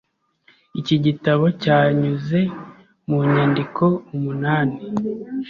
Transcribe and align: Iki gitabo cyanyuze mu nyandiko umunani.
Iki 0.79 0.95
gitabo 1.05 1.45
cyanyuze 1.63 2.41
mu 3.09 3.17
nyandiko 3.31 3.85
umunani. 4.15 4.77